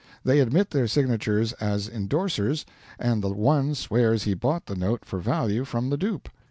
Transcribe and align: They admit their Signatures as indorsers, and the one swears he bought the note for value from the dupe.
They 0.23 0.39
admit 0.39 0.71
their 0.71 0.87
Signatures 0.87 1.53
as 1.61 1.87
indorsers, 1.87 2.65
and 2.97 3.21
the 3.21 3.29
one 3.31 3.75
swears 3.75 4.23
he 4.23 4.33
bought 4.33 4.65
the 4.65 4.75
note 4.75 5.05
for 5.05 5.19
value 5.19 5.63
from 5.63 5.91
the 5.91 5.97
dupe. 5.97 6.27